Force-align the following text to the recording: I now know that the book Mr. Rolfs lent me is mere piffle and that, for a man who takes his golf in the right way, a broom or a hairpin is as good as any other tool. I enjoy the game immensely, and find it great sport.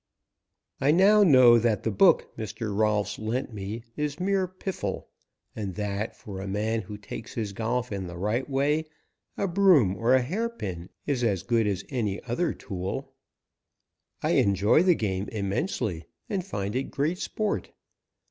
I 0.79 0.89
now 0.89 1.21
know 1.21 1.59
that 1.59 1.83
the 1.83 1.91
book 1.91 2.35
Mr. 2.35 2.75
Rolfs 2.75 3.19
lent 3.19 3.53
me 3.53 3.83
is 3.95 4.19
mere 4.19 4.47
piffle 4.47 5.09
and 5.55 5.75
that, 5.75 6.15
for 6.15 6.41
a 6.41 6.47
man 6.47 6.81
who 6.81 6.97
takes 6.97 7.35
his 7.35 7.53
golf 7.53 7.91
in 7.91 8.07
the 8.07 8.17
right 8.17 8.49
way, 8.49 8.85
a 9.37 9.47
broom 9.47 9.95
or 9.95 10.15
a 10.15 10.23
hairpin 10.23 10.89
is 11.05 11.23
as 11.23 11.43
good 11.43 11.67
as 11.67 11.85
any 11.89 12.19
other 12.23 12.51
tool. 12.51 13.13
I 14.23 14.31
enjoy 14.41 14.81
the 14.81 14.95
game 14.95 15.29
immensely, 15.31 16.05
and 16.27 16.43
find 16.43 16.75
it 16.75 16.89
great 16.89 17.19
sport. 17.19 17.69